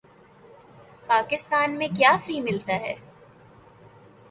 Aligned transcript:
پاکستان 1.07 1.77
میں 1.77 1.87
کیا 1.87 2.15
فری 2.25 2.39
ملتا 2.41 2.73
ہے 2.75 2.95